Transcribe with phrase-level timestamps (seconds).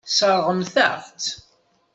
[0.07, 1.27] Tesseṛɣemt-aɣ-tt.